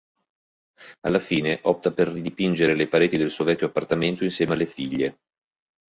[1.01, 5.19] Alla fine, opta per ridipingere le pareti del suo vecchio appartamento insieme alle figlie.